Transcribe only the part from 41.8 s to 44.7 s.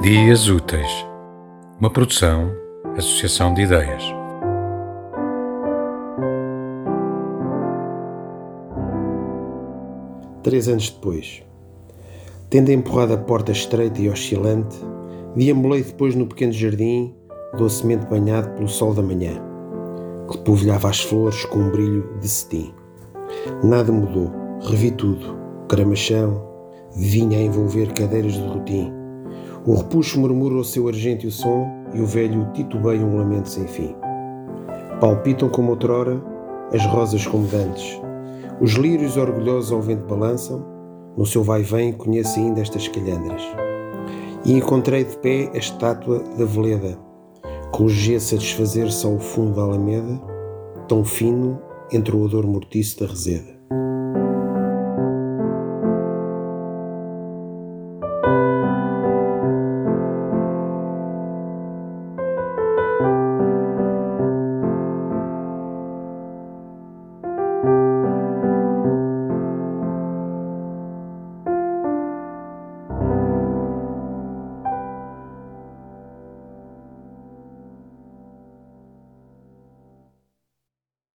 conheço ainda estas calhandras. E